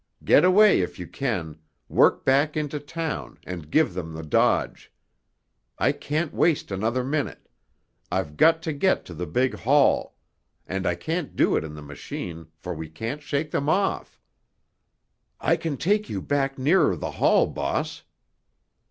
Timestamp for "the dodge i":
4.15-5.91